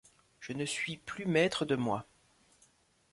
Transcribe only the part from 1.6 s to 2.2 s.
de moi.